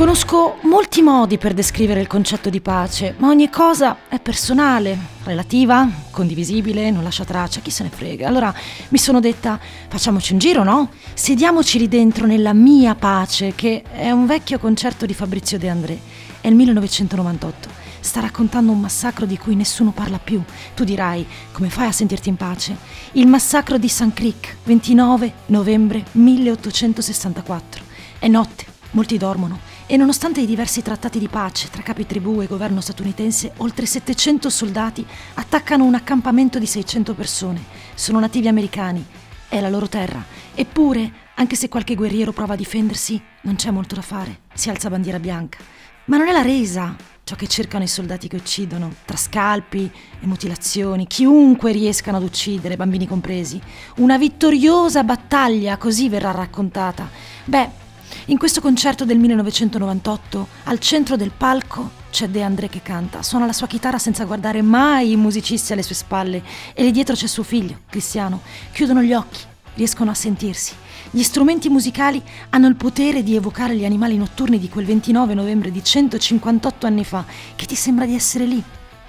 Conosco 0.00 0.56
molti 0.62 1.02
modi 1.02 1.36
per 1.36 1.52
descrivere 1.52 2.00
il 2.00 2.06
concetto 2.06 2.48
di 2.48 2.62
pace, 2.62 3.16
ma 3.18 3.28
ogni 3.28 3.50
cosa 3.50 4.08
è 4.08 4.18
personale, 4.18 4.96
relativa, 5.24 5.86
condivisibile, 6.10 6.90
non 6.90 7.02
lascia 7.02 7.26
traccia, 7.26 7.60
chi 7.60 7.70
se 7.70 7.82
ne 7.82 7.90
frega. 7.90 8.26
Allora 8.26 8.52
mi 8.88 8.96
sono 8.96 9.20
detta, 9.20 9.60
facciamoci 9.88 10.32
un 10.32 10.38
giro, 10.38 10.64
no? 10.64 10.88
Sediamoci 11.12 11.78
lì 11.78 11.86
dentro 11.86 12.24
nella 12.24 12.54
mia 12.54 12.94
pace, 12.94 13.52
che 13.54 13.82
è 13.92 14.10
un 14.10 14.24
vecchio 14.24 14.58
concerto 14.58 15.04
di 15.04 15.12
Fabrizio 15.12 15.58
De 15.58 15.68
André. 15.68 16.00
È 16.40 16.48
il 16.48 16.54
1998. 16.54 17.68
Sta 18.00 18.20
raccontando 18.20 18.72
un 18.72 18.80
massacro 18.80 19.26
di 19.26 19.36
cui 19.36 19.54
nessuno 19.54 19.90
parla 19.90 20.18
più. 20.18 20.42
Tu 20.74 20.82
dirai, 20.82 21.26
come 21.52 21.68
fai 21.68 21.88
a 21.88 21.92
sentirti 21.92 22.30
in 22.30 22.36
pace? 22.36 22.74
Il 23.12 23.26
massacro 23.26 23.76
di 23.76 23.88
San 23.90 24.14
Creek, 24.14 24.56
29 24.64 25.32
novembre 25.48 26.06
1864. 26.12 27.82
È 28.18 28.28
notte, 28.28 28.64
molti 28.92 29.18
dormono 29.18 29.68
e 29.90 29.96
nonostante 29.96 30.40
i 30.40 30.46
diversi 30.46 30.82
trattati 30.82 31.18
di 31.18 31.26
pace 31.26 31.68
tra 31.68 31.82
capi 31.82 32.06
tribù 32.06 32.40
e 32.40 32.46
governo 32.46 32.80
statunitense, 32.80 33.54
oltre 33.56 33.86
700 33.86 34.48
soldati 34.48 35.04
attaccano 35.34 35.84
un 35.84 35.96
accampamento 35.96 36.60
di 36.60 36.66
600 36.66 37.12
persone. 37.12 37.60
Sono 37.94 38.20
nativi 38.20 38.46
americani, 38.46 39.04
è 39.48 39.60
la 39.60 39.68
loro 39.68 39.88
terra. 39.88 40.24
Eppure, 40.54 41.12
anche 41.34 41.56
se 41.56 41.68
qualche 41.68 41.96
guerriero 41.96 42.30
prova 42.30 42.52
a 42.52 42.56
difendersi, 42.56 43.20
non 43.42 43.56
c'è 43.56 43.72
molto 43.72 43.96
da 43.96 44.02
fare. 44.02 44.42
Si 44.54 44.70
alza 44.70 44.88
bandiera 44.88 45.18
bianca. 45.18 45.58
Ma 46.04 46.18
non 46.18 46.28
è 46.28 46.32
la 46.32 46.42
resa 46.42 46.94
ciò 47.24 47.34
che 47.34 47.48
cercano 47.48 47.82
i 47.82 47.88
soldati 47.88 48.28
che 48.28 48.36
uccidono, 48.36 48.94
tra 49.04 49.16
scalpi 49.16 49.90
e 50.20 50.24
mutilazioni, 50.24 51.08
chiunque 51.08 51.72
riescano 51.72 52.18
ad 52.18 52.22
uccidere, 52.22 52.76
bambini 52.76 53.08
compresi. 53.08 53.60
Una 53.96 54.18
vittoriosa 54.18 55.02
battaglia 55.02 55.78
così 55.78 56.08
verrà 56.08 56.30
raccontata. 56.30 57.08
Beh, 57.44 57.88
in 58.30 58.38
questo 58.38 58.60
concerto 58.60 59.04
del 59.04 59.18
1998, 59.18 60.46
al 60.64 60.78
centro 60.78 61.16
del 61.16 61.32
palco, 61.36 61.90
c'è 62.12 62.28
De 62.28 62.42
André 62.42 62.68
che 62.68 62.80
canta, 62.80 63.24
suona 63.24 63.44
la 63.44 63.52
sua 63.52 63.66
chitarra 63.66 63.98
senza 63.98 64.24
guardare 64.24 64.62
mai 64.62 65.10
i 65.10 65.16
musicisti 65.16 65.72
alle 65.72 65.82
sue 65.82 65.96
spalle 65.96 66.40
e 66.72 66.84
lì 66.84 66.92
dietro 66.92 67.16
c'è 67.16 67.26
suo 67.26 67.42
figlio, 67.42 67.80
Cristiano. 67.90 68.40
Chiudono 68.70 69.02
gli 69.02 69.12
occhi, 69.12 69.40
riescono 69.74 70.12
a 70.12 70.14
sentirsi. 70.14 70.74
Gli 71.10 71.24
strumenti 71.24 71.68
musicali 71.68 72.22
hanno 72.50 72.68
il 72.68 72.76
potere 72.76 73.24
di 73.24 73.34
evocare 73.34 73.74
gli 73.74 73.84
animali 73.84 74.16
notturni 74.16 74.60
di 74.60 74.68
quel 74.68 74.84
29 74.84 75.34
novembre 75.34 75.72
di 75.72 75.82
158 75.82 76.86
anni 76.86 77.04
fa, 77.04 77.24
che 77.56 77.66
ti 77.66 77.74
sembra 77.74 78.06
di 78.06 78.14
essere 78.14 78.44
lì. 78.44 78.62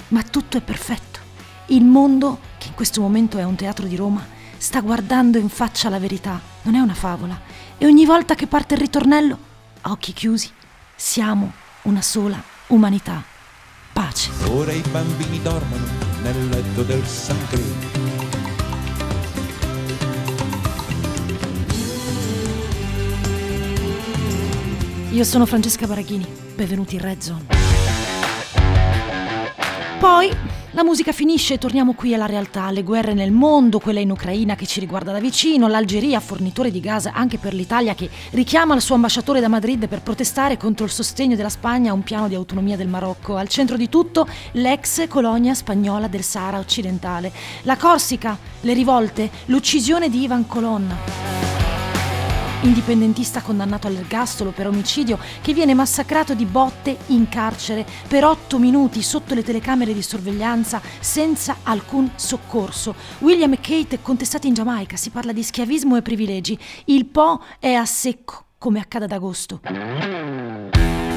Ma 0.07 0.23
tutto 0.23 0.57
è 0.57 0.61
perfetto. 0.61 1.19
Il 1.67 1.85
mondo, 1.85 2.39
che 2.57 2.69
in 2.69 2.73
questo 2.73 3.01
momento 3.01 3.37
è 3.37 3.43
un 3.43 3.53
teatro 3.53 3.85
di 3.85 3.95
Roma, 3.95 4.25
sta 4.57 4.79
guardando 4.81 5.37
in 5.37 5.49
faccia 5.49 5.89
la 5.89 5.99
verità. 5.99 6.50
Non 6.63 6.75
è 6.75 6.79
una 6.79 6.93
favola 6.93 7.39
e 7.77 7.85
ogni 7.87 8.05
volta 8.05 8.35
che 8.35 8.45
parte 8.45 8.75
il 8.75 8.79
ritornello, 8.79 9.37
a 9.81 9.91
occhi 9.91 10.13
chiusi, 10.13 10.51
siamo 10.95 11.51
una 11.83 12.03
sola 12.03 12.39
umanità. 12.67 13.23
Pace. 13.91 14.29
Ora 14.47 14.71
i 14.71 14.83
bambini 14.91 15.41
dormono 15.41 15.83
nel 16.21 16.49
letto 16.49 16.83
del 16.83 17.03
San 17.03 17.37
Credo. 17.47 18.09
Io 25.09 25.23
sono 25.23 25.47
Francesca 25.47 25.87
Baraghini, 25.87 26.27
benvenuti 26.55 26.95
in 26.95 27.01
Red 27.01 27.21
Zone. 27.21 27.45
Poi 29.99 30.31
la 30.71 30.83
musica 30.83 31.11
finisce 31.11 31.55
e 31.55 31.57
torniamo 31.57 31.93
qui 31.93 32.13
alla 32.13 32.25
realtà, 32.25 32.71
le 32.71 32.83
guerre 32.83 33.13
nel 33.13 33.31
mondo, 33.31 33.79
quella 33.79 33.99
in 33.99 34.09
Ucraina 34.11 34.55
che 34.55 34.65
ci 34.65 34.79
riguarda 34.79 35.11
da 35.11 35.19
vicino, 35.19 35.67
l'Algeria, 35.67 36.19
fornitore 36.19 36.71
di 36.71 36.79
gas 36.79 37.09
anche 37.11 37.37
per 37.37 37.53
l'Italia 37.53 37.93
che 37.93 38.09
richiama 38.31 38.75
il 38.75 38.81
suo 38.81 38.95
ambasciatore 38.95 39.41
da 39.41 39.49
Madrid 39.49 39.87
per 39.87 40.01
protestare 40.01 40.57
contro 40.57 40.85
il 40.85 40.91
sostegno 40.91 41.35
della 41.35 41.49
Spagna 41.49 41.91
a 41.91 41.93
un 41.93 42.03
piano 42.03 42.27
di 42.27 42.35
autonomia 42.35 42.77
del 42.77 42.87
Marocco. 42.87 43.35
Al 43.35 43.49
centro 43.49 43.75
di 43.75 43.89
tutto 43.89 44.27
l'ex 44.53 45.07
colonia 45.07 45.53
spagnola 45.53 46.07
del 46.07 46.23
Sahara 46.23 46.59
occidentale, 46.59 47.31
la 47.63 47.75
Corsica, 47.75 48.37
le 48.61 48.73
rivolte, 48.73 49.29
l'uccisione 49.45 50.09
di 50.09 50.21
Ivan 50.23 50.47
Colonna 50.47 51.60
indipendentista 52.61 53.41
condannato 53.41 53.87
all'ergastolo 53.87 54.51
per 54.51 54.67
omicidio 54.67 55.17
che 55.41 55.53
viene 55.53 55.73
massacrato 55.73 56.33
di 56.33 56.45
botte 56.45 56.97
in 57.07 57.29
carcere 57.29 57.85
per 58.07 58.25
otto 58.25 58.59
minuti 58.59 59.01
sotto 59.01 59.33
le 59.33 59.43
telecamere 59.43 59.93
di 59.93 60.01
sorveglianza 60.01 60.81
senza 60.99 61.57
alcun 61.63 62.11
soccorso. 62.15 62.95
William 63.19 63.53
e 63.53 63.59
Kate 63.59 64.01
contestati 64.01 64.47
in 64.47 64.53
Giamaica, 64.53 64.95
si 64.95 65.09
parla 65.09 65.31
di 65.31 65.43
schiavismo 65.43 65.95
e 65.95 66.01
privilegi. 66.01 66.57
Il 66.85 67.05
Po 67.05 67.41
è 67.59 67.73
a 67.73 67.85
secco, 67.85 68.45
come 68.57 68.79
accade 68.79 69.05
ad 69.05 69.11
agosto. 69.11 69.61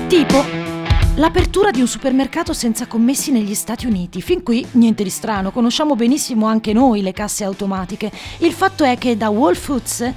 Tipo 0.09 0.83
L'apertura 1.17 1.71
di 1.71 1.81
un 1.81 1.87
supermercato 1.87 2.53
senza 2.53 2.89
commessi 2.89 3.31
negli 3.31 3.55
Stati 3.55 3.87
Uniti. 3.87 4.21
Fin 4.21 4.43
qui 4.43 4.67
niente 4.73 5.05
di 5.05 5.11
strano, 5.11 5.53
conosciamo 5.53 5.95
benissimo 5.95 6.47
anche 6.47 6.73
noi 6.73 7.03
le 7.03 7.13
casse 7.13 7.45
automatiche. 7.45 8.11
Il 8.39 8.53
fatto 8.53 8.83
è 8.83 8.99
che 8.99 9.17
da 9.17 9.31
Whole 9.31 9.55
Foods 9.55 10.13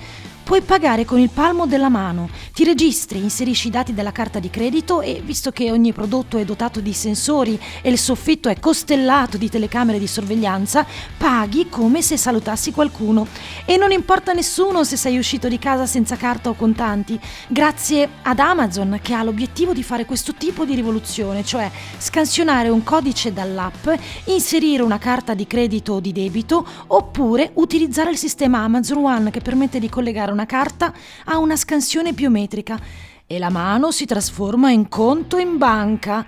Puoi 0.47 0.61
pagare 0.61 1.03
con 1.03 1.19
il 1.19 1.29
palmo 1.29 1.67
della 1.67 1.89
mano, 1.89 2.29
ti 2.53 2.63
registri, 2.63 3.19
inserisci 3.19 3.67
i 3.67 3.69
dati 3.69 3.93
della 3.93 4.13
carta 4.13 4.39
di 4.39 4.49
credito 4.49 5.01
e, 5.01 5.21
visto 5.21 5.51
che 5.51 5.71
ogni 5.71 5.91
prodotto 5.91 6.37
è 6.37 6.45
dotato 6.45 6.79
di 6.79 6.93
sensori 6.93 7.59
e 7.81 7.89
il 7.89 7.97
soffitto 7.97 8.47
è 8.47 8.57
costellato 8.57 9.35
di 9.35 9.49
telecamere 9.49 9.99
di 9.99 10.07
sorveglianza, 10.07 10.85
paghi 11.17 11.67
come 11.67 12.01
se 12.01 12.15
salutassi 12.15 12.71
qualcuno. 12.71 13.27
E 13.65 13.75
non 13.75 13.91
importa 13.91 14.31
a 14.31 14.35
nessuno 14.35 14.85
se 14.85 14.95
sei 14.95 15.17
uscito 15.17 15.49
di 15.49 15.59
casa 15.59 15.85
senza 15.85 16.15
carta 16.15 16.47
o 16.47 16.53
contanti, 16.53 17.19
grazie 17.49 18.07
ad 18.21 18.39
Amazon 18.39 18.99
che 19.01 19.13
ha 19.13 19.23
l'obiettivo 19.23 19.73
di 19.73 19.83
fare 19.83 20.05
questo 20.05 20.33
tipo 20.33 20.63
di 20.63 20.75
rivoluzione, 20.75 21.43
cioè 21.43 21.69
scansionare 21.97 22.69
un 22.69 22.83
codice 22.83 23.33
dall'app, 23.33 23.89
inserire 24.27 24.81
una 24.81 24.97
carta 24.97 25.33
di 25.33 25.45
credito 25.45 25.95
o 25.95 25.99
di 25.99 26.13
debito 26.13 26.65
oppure 26.87 27.51
utilizzare 27.55 28.11
il 28.11 28.17
sistema 28.17 28.59
Amazon 28.59 29.03
One 29.03 29.29
che 29.29 29.41
permette 29.41 29.77
di 29.77 29.89
collegare 29.89 30.35
una 30.37 30.45
carta 30.45 30.93
ha 31.25 31.39
una 31.39 31.55
scansione 31.55 32.13
biometrica 32.13 32.79
e 33.25 33.39
la 33.39 33.49
mano 33.49 33.91
si 33.91 34.05
trasforma 34.05 34.69
in 34.69 34.87
conto 34.87 35.37
in 35.37 35.57
banca. 35.57 36.23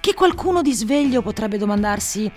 Che 0.00 0.14
qualcuno 0.14 0.62
di 0.62 0.72
sveglio 0.72 1.22
potrebbe 1.22 1.58
domandarsi: 1.58 2.30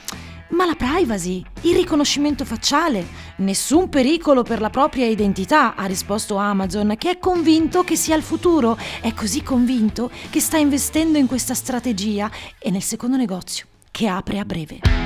ma 0.50 0.66
la 0.66 0.74
privacy, 0.74 1.44
il 1.62 1.76
riconoscimento 1.76 2.44
facciale, 2.44 3.06
nessun 3.38 3.88
pericolo 3.88 4.42
per 4.42 4.60
la 4.60 4.72
propria 4.72 5.06
identità, 5.06 5.76
ha 5.76 5.86
risposto 5.86 6.38
Amazon, 6.38 6.96
che 6.98 7.12
è 7.12 7.20
convinto 7.20 7.84
che 7.84 7.96
sia 7.96 8.16
il 8.16 8.24
futuro, 8.24 8.76
è 9.00 9.14
così 9.14 9.44
convinto 9.44 10.10
che 10.32 10.40
sta 10.40 10.58
investendo 10.58 11.20
in 11.20 11.28
questa 11.28 11.54
strategia 11.54 12.32
e 12.58 12.72
nel 12.72 12.82
secondo 12.82 13.16
negozio, 13.16 13.68
che 13.92 14.08
apre 14.08 14.40
a 14.40 14.44
breve. 14.44 15.01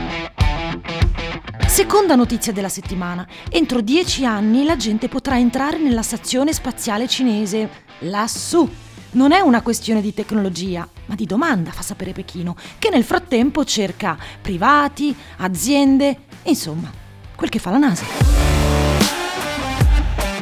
Seconda 1.75 2.15
notizia 2.15 2.53
della 2.53 2.69
settimana. 2.69 3.27
Entro 3.49 3.81
dieci 3.81 4.23
anni 4.23 4.63
la 4.63 4.77
gente 4.77 5.09
potrà 5.09 5.37
entrare 5.37 5.77
nella 5.77 6.03
stazione 6.03 6.53
spaziale 6.53 7.05
cinese. 7.05 7.69
Lassù. 7.99 8.65
Non 9.11 9.33
è 9.33 9.41
una 9.41 9.61
questione 9.61 9.99
di 9.99 10.13
tecnologia, 10.13 10.87
ma 11.07 11.15
di 11.15 11.25
domanda, 11.25 11.71
fa 11.71 11.81
sapere 11.81 12.13
Pechino, 12.13 12.55
che 12.79 12.89
nel 12.89 13.03
frattempo 13.03 13.65
cerca 13.65 14.17
privati, 14.41 15.13
aziende, 15.39 16.19
insomma, 16.43 16.89
quel 17.35 17.49
che 17.49 17.59
fa 17.59 17.71
la 17.71 17.77
NASA. 17.77 18.05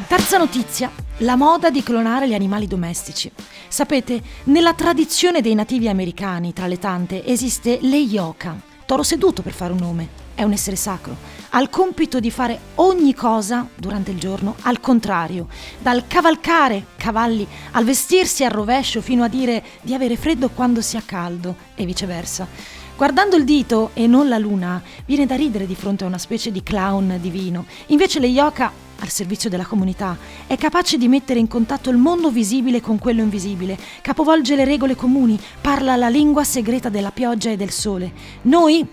Terza 0.08 0.38
notizia, 0.38 0.92
la 1.18 1.36
moda 1.36 1.72
di 1.72 1.82
clonare 1.82 2.28
gli 2.28 2.36
animali 2.36 2.68
domestici. 2.68 3.32
Sapete, 3.68 4.22
nella 4.44 4.76
tradizione 4.76 5.42
dei 5.42 5.56
nativi 5.56 5.90
americani, 5.90 6.54
tra 6.54 6.68
le 6.68 6.78
tante, 6.78 7.26
esiste 7.26 7.80
l'Eyoka, 7.82 8.56
toro 8.86 9.02
seduto 9.02 9.42
per 9.42 9.54
fare 9.54 9.74
un 9.74 9.80
nome 9.80 10.23
è 10.36 10.44
un 10.44 10.52
essere 10.52 10.76
sacro, 10.76 11.16
ha 11.50 11.62
il 11.62 11.70
compito 11.70 12.20
di 12.20 12.32
fare 12.32 12.60
ogni 12.76 13.14
cosa 13.14 13.68
durante 13.76 14.12
il 14.12 14.18
giorno 14.18 14.56
al 14.62 14.80
contrario, 14.80 15.48
dal 15.80 16.08
cavalcare 16.08 16.86
cavalli 16.96 17.48
al 17.72 17.86
vestirsi 17.86 18.44
al 18.44 18.52
rovescio 18.52 19.02
fino 19.02 19.24
a 19.24 19.28
dire 19.28 19.64
di 19.82 19.94
avere 19.94 20.18
freddo 20.18 20.50
quando 20.50 20.82
si 20.82 20.98
ha 20.98 21.04
caldo 21.06 21.56
e 21.76 21.86
viceversa. 21.86 22.48
Guardando 22.96 23.36
il 23.36 23.44
dito 23.44 23.90
e 23.94 24.06
non 24.08 24.28
la 24.28 24.38
luna, 24.38 24.82
viene 25.06 25.26
da 25.26 25.36
ridere 25.36 25.66
di 25.66 25.76
fronte 25.76 26.04
a 26.04 26.08
una 26.08 26.20
specie 26.20 26.52
di 26.52 26.62
clown 26.62 27.18
divino. 27.20 27.66
Invece 27.88 28.20
le 28.20 28.28
yoka, 28.28 28.72
al 29.00 29.10
servizio 29.10 29.50
della 29.50 29.66
comunità, 29.66 30.16
è 30.46 30.56
capace 30.58 30.98
di 30.98 31.08
mettere 31.08 31.40
in 31.40 31.48
contatto 31.48 31.90
il 31.90 31.98
mondo 31.98 32.30
visibile 32.30 32.82
con 32.82 33.00
quello 33.00 33.22
invisibile, 33.22 33.78
capovolge 34.02 34.56
le 34.56 34.64
regole 34.64 34.96
comuni, 34.96 35.40
parla 35.60 35.96
la 35.96 36.08
lingua 36.08 36.44
segreta 36.44 36.90
della 36.90 37.12
pioggia 37.12 37.50
e 37.50 37.58
del 37.58 37.72
sole. 37.72 38.12
Noi 38.44 38.88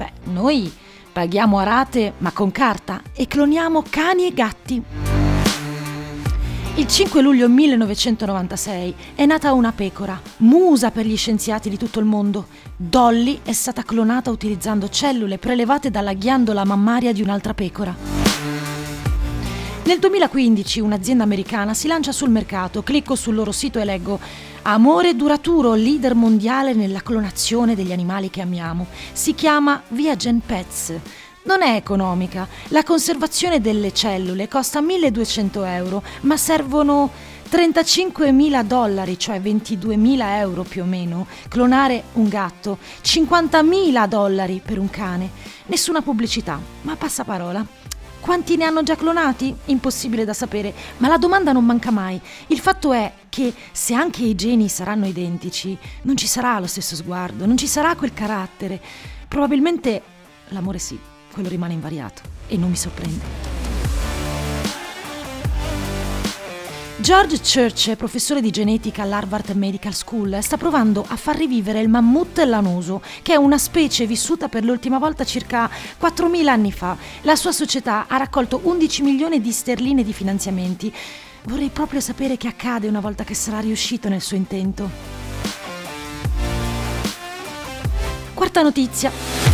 Beh, 0.00 0.12
noi 0.30 0.72
paghiamo 1.12 1.58
a 1.58 1.62
rate 1.62 2.14
ma 2.18 2.32
con 2.32 2.50
carta 2.50 3.02
e 3.12 3.26
cloniamo 3.26 3.84
cani 3.90 4.24
e 4.24 4.32
gatti. 4.32 4.82
Il 6.76 6.86
5 6.86 7.20
luglio 7.20 7.50
1996 7.50 8.94
è 9.14 9.26
nata 9.26 9.52
una 9.52 9.72
pecora, 9.72 10.18
musa 10.38 10.90
per 10.90 11.04
gli 11.04 11.18
scienziati 11.18 11.68
di 11.68 11.76
tutto 11.76 11.98
il 11.98 12.06
mondo. 12.06 12.46
Dolly 12.74 13.40
è 13.42 13.52
stata 13.52 13.82
clonata 13.82 14.30
utilizzando 14.30 14.88
cellule 14.88 15.36
prelevate 15.36 15.90
dalla 15.90 16.14
ghiandola 16.14 16.64
mammaria 16.64 17.12
di 17.12 17.20
un'altra 17.20 17.52
pecora. 17.52 18.19
Nel 19.90 19.98
2015 19.98 20.78
un'azienda 20.78 21.24
americana 21.24 21.74
si 21.74 21.88
lancia 21.88 22.12
sul 22.12 22.30
mercato, 22.30 22.84
clicco 22.84 23.16
sul 23.16 23.34
loro 23.34 23.50
sito 23.50 23.80
e 23.80 23.84
leggo 23.84 24.20
Amore 24.62 25.16
duraturo, 25.16 25.74
leader 25.74 26.14
mondiale 26.14 26.74
nella 26.74 27.00
clonazione 27.00 27.74
degli 27.74 27.90
animali 27.90 28.30
che 28.30 28.40
amiamo. 28.40 28.86
Si 29.12 29.34
chiama 29.34 29.82
Viagen 29.88 30.42
Pets. 30.46 30.94
Non 31.42 31.62
è 31.62 31.74
economica. 31.74 32.46
La 32.68 32.84
conservazione 32.84 33.60
delle 33.60 33.92
cellule 33.92 34.46
costa 34.46 34.80
1200 34.80 35.64
euro, 35.64 36.04
ma 36.20 36.36
servono 36.36 37.10
35.000 37.50 38.62
dollari, 38.62 39.18
cioè 39.18 39.40
22.000 39.40 40.20
euro 40.36 40.62
più 40.62 40.82
o 40.82 40.86
meno, 40.86 41.26
clonare 41.48 42.04
un 42.12 42.28
gatto, 42.28 42.78
50.000 43.02 44.06
dollari 44.06 44.62
per 44.64 44.78
un 44.78 44.88
cane. 44.88 45.30
Nessuna 45.66 46.00
pubblicità, 46.00 46.60
ma 46.82 46.94
passa 46.94 47.24
parola. 47.24 47.79
Quanti 48.20 48.56
ne 48.56 48.64
hanno 48.64 48.82
già 48.82 48.96
clonati? 48.96 49.54
Impossibile 49.66 50.26
da 50.26 50.34
sapere, 50.34 50.74
ma 50.98 51.08
la 51.08 51.16
domanda 51.16 51.52
non 51.52 51.64
manca 51.64 51.90
mai. 51.90 52.20
Il 52.48 52.60
fatto 52.60 52.92
è 52.92 53.12
che 53.30 53.52
se 53.72 53.94
anche 53.94 54.22
i 54.22 54.34
geni 54.34 54.68
saranno 54.68 55.06
identici, 55.06 55.76
non 56.02 56.16
ci 56.16 56.26
sarà 56.26 56.58
lo 56.58 56.66
stesso 56.66 56.94
sguardo, 56.94 57.46
non 57.46 57.56
ci 57.56 57.66
sarà 57.66 57.96
quel 57.96 58.12
carattere. 58.12 58.80
Probabilmente 59.26 60.02
l'amore 60.48 60.78
sì, 60.78 60.98
quello 61.32 61.48
rimane 61.48 61.72
invariato 61.72 62.22
e 62.46 62.58
non 62.58 62.68
mi 62.68 62.76
sorprende. 62.76 63.49
George 67.00 67.40
Church, 67.40 67.96
professore 67.96 68.42
di 68.42 68.50
genetica 68.50 69.02
all'Harvard 69.02 69.48
Medical 69.52 69.94
School, 69.94 70.38
sta 70.42 70.58
provando 70.58 71.02
a 71.08 71.16
far 71.16 71.34
rivivere 71.34 71.80
il 71.80 71.88
mammut 71.88 72.40
lanoso, 72.40 73.00
che 73.22 73.32
è 73.32 73.36
una 73.36 73.56
specie 73.56 74.06
vissuta 74.06 74.48
per 74.48 74.64
l'ultima 74.64 74.98
volta 74.98 75.24
circa 75.24 75.68
4.000 75.98 76.46
anni 76.46 76.70
fa. 76.70 76.94
La 77.22 77.36
sua 77.36 77.52
società 77.52 78.04
ha 78.06 78.18
raccolto 78.18 78.60
11 78.64 79.02
milioni 79.02 79.40
di 79.40 79.50
sterline 79.50 80.04
di 80.04 80.12
finanziamenti. 80.12 80.94
Vorrei 81.44 81.70
proprio 81.70 82.00
sapere 82.00 82.36
che 82.36 82.48
accade 82.48 82.86
una 82.86 83.00
volta 83.00 83.24
che 83.24 83.34
sarà 83.34 83.60
riuscito 83.60 84.10
nel 84.10 84.20
suo 84.20 84.36
intento. 84.36 84.90
Quarta 88.34 88.60
notizia. 88.60 89.49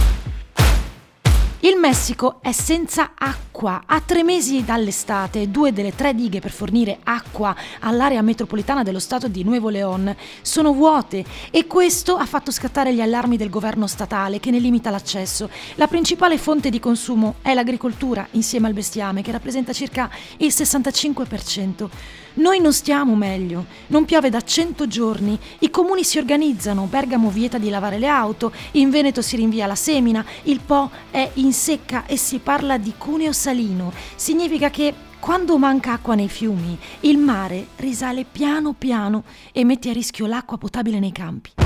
Il 1.66 1.74
Messico 1.78 2.38
è 2.42 2.52
senza 2.52 3.14
acqua. 3.18 3.82
A 3.86 4.00
tre 4.00 4.22
mesi 4.22 4.64
dall'estate, 4.64 5.50
due 5.50 5.72
delle 5.72 5.96
tre 5.96 6.14
dighe 6.14 6.38
per 6.38 6.52
fornire 6.52 7.00
acqua 7.02 7.56
all'area 7.80 8.22
metropolitana 8.22 8.84
dello 8.84 9.00
stato 9.00 9.26
di 9.26 9.42
Nuevo 9.42 9.68
León 9.68 10.14
sono 10.42 10.72
vuote 10.72 11.24
e 11.50 11.66
questo 11.66 12.14
ha 12.14 12.24
fatto 12.24 12.52
scattare 12.52 12.94
gli 12.94 13.00
allarmi 13.00 13.36
del 13.36 13.50
governo 13.50 13.88
statale 13.88 14.38
che 14.38 14.52
ne 14.52 14.60
limita 14.60 14.90
l'accesso. 14.90 15.50
La 15.74 15.88
principale 15.88 16.38
fonte 16.38 16.70
di 16.70 16.78
consumo 16.78 17.34
è 17.42 17.52
l'agricoltura 17.52 18.28
insieme 18.30 18.68
al 18.68 18.72
bestiame 18.72 19.22
che 19.22 19.32
rappresenta 19.32 19.72
circa 19.72 20.08
il 20.36 20.52
65%. 20.56 21.88
Noi 22.36 22.60
non 22.60 22.74
stiamo 22.74 23.14
meglio, 23.14 23.64
non 23.86 24.04
piove 24.04 24.28
da 24.28 24.42
100 24.42 24.86
giorni, 24.86 25.38
i 25.60 25.70
comuni 25.70 26.04
si 26.04 26.18
organizzano, 26.18 26.84
Bergamo 26.84 27.30
vieta 27.30 27.56
di 27.56 27.70
lavare 27.70 27.98
le 27.98 28.08
auto, 28.08 28.52
in 28.72 28.90
Veneto 28.90 29.22
si 29.22 29.36
rinvia 29.36 29.66
la 29.66 29.74
semina, 29.74 30.22
il 30.42 30.60
Po 30.60 30.90
è 31.10 31.30
in 31.34 31.54
secca 31.54 32.04
e 32.04 32.18
si 32.18 32.38
parla 32.38 32.76
di 32.76 32.92
cuneo 32.98 33.32
salino. 33.32 33.90
Significa 34.16 34.68
che 34.68 34.92
quando 35.18 35.56
manca 35.56 35.92
acqua 35.92 36.14
nei 36.14 36.28
fiumi, 36.28 36.76
il 37.00 37.16
mare 37.16 37.68
risale 37.76 38.26
piano 38.30 38.74
piano 38.74 39.24
e 39.50 39.64
mette 39.64 39.88
a 39.88 39.92
rischio 39.94 40.26
l'acqua 40.26 40.58
potabile 40.58 40.98
nei 40.98 41.12
campi. 41.12 41.65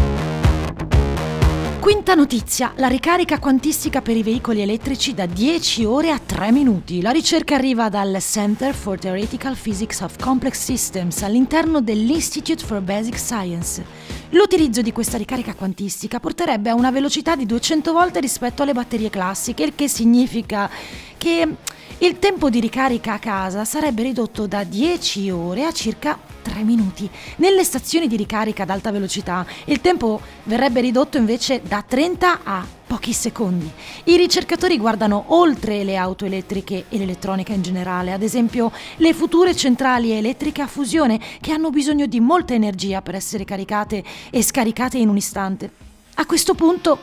Quinta 1.81 2.15
notizia, 2.15 2.75
la 2.77 2.88
ricarica 2.88 3.38
quantistica 3.38 4.03
per 4.03 4.15
i 4.15 4.23
veicoli 4.23 4.61
elettrici 4.61 5.15
da 5.15 5.25
10 5.25 5.87
ore 5.87 6.11
a 6.11 6.19
3 6.19 6.53
minuti. 6.53 7.00
La 7.00 7.11
ricerca 7.11 7.55
arriva 7.55 7.88
dal 7.88 8.19
Center 8.21 8.75
for 8.75 8.99
Theoretical 8.99 9.56
Physics 9.56 10.00
of 10.00 10.23
Complex 10.23 10.62
Systems 10.62 11.23
all'interno 11.23 11.81
dell'Institute 11.81 12.62
for 12.62 12.82
Basic 12.82 13.19
Science. 13.19 13.82
L'utilizzo 14.29 14.82
di 14.82 14.93
questa 14.93 15.17
ricarica 15.17 15.55
quantistica 15.55 16.21
porterebbe 16.21 16.69
a 16.69 16.75
una 16.75 16.91
velocità 16.91 17.35
di 17.35 17.47
200 17.47 17.93
volte 17.93 18.21
rispetto 18.21 18.62
alle 18.62 18.75
batterie 18.75 19.09
classiche, 19.09 19.62
il 19.62 19.75
che 19.75 19.88
significa 19.88 20.69
che 21.17 21.56
il 22.02 22.19
tempo 22.19 22.49
di 22.49 22.61
ricarica 22.61 23.12
a 23.12 23.19
casa 23.19 23.67
sarebbe 23.67 24.02
ridotto 24.02 24.47
da 24.47 24.64
10 24.64 25.31
ore 25.31 25.67
a 25.67 25.73
circa 25.73 26.19
3 26.41 26.62
minuti. 26.62 27.08
Nelle 27.37 27.62
stazioni 27.62 28.06
di 28.06 28.17
ricarica 28.17 28.62
ad 28.62 28.70
alta 28.70 28.91
velocità 28.91 29.44
il 29.67 29.82
tempo 29.82 30.19
verrebbe 30.44 30.81
ridotto 30.81 31.19
invece 31.19 31.61
da 31.62 31.85
30 31.87 32.41
a 32.43 32.67
pochi 32.87 33.12
secondi. 33.12 33.70
I 34.05 34.17
ricercatori 34.17 34.79
guardano 34.79 35.25
oltre 35.29 35.85
le 35.85 35.97
auto 35.97 36.25
elettriche 36.25 36.87
e 36.88 36.97
l'elettronica 36.97 37.52
in 37.52 37.61
generale, 37.61 38.12
ad 38.12 38.23
esempio 38.23 38.73
le 38.97 39.12
future 39.12 39.55
centrali 39.55 40.12
elettriche 40.12 40.62
a 40.62 40.67
fusione 40.67 41.20
che 41.41 41.52
hanno 41.52 41.69
bisogno 41.69 42.06
di 42.06 42.19
molta 42.19 42.55
energia 42.55 43.02
per 43.02 43.14
essere 43.14 43.44
caricate 43.44 44.02
e 44.31 44.43
scaricate 44.43 44.97
in 44.97 45.11
un 45.11 45.19
istante. 45.19 45.70
A 46.14 46.25
questo 46.25 46.55
punto 46.55 46.99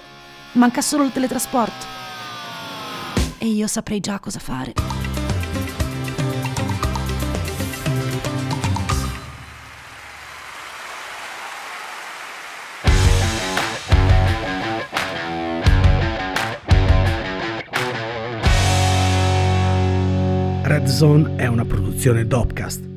manca 0.54 0.82
solo 0.82 1.04
il 1.04 1.12
teletrasporto 1.12 1.97
e 3.48 3.52
io 3.52 3.68
saprei 3.68 4.02
già 4.02 4.20
cosa 4.20 4.40
fare. 4.40 4.74
Red 20.64 20.86
Zone 20.88 21.36
è 21.38 21.48
una 21.48 21.64
produzione 21.64 22.28
Dopcast 22.28 22.97